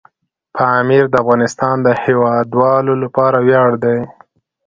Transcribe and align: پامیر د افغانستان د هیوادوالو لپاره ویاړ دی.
پامیر 0.55 1.03
د 1.09 1.15
افغانستان 1.23 1.75
د 1.85 1.87
هیوادوالو 2.03 2.93
لپاره 3.03 3.37
ویاړ 3.47 3.71
دی. 3.83 3.99